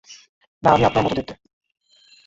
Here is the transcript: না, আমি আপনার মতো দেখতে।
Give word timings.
না, 0.63 0.69
আমি 0.71 0.83
আপনার 0.85 1.03
মতো 1.05 1.15
দেখতে। 1.15 1.33